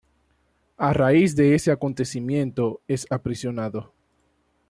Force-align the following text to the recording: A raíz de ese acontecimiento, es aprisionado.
A 0.79 0.93
raíz 0.93 1.35
de 1.35 1.53
ese 1.53 1.71
acontecimiento, 1.71 2.81
es 2.87 3.05
aprisionado. 3.11 3.93